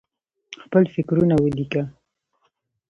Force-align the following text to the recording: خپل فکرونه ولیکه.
خپل 0.63 0.83
فکرونه 0.93 1.35
ولیکه. 1.39 1.83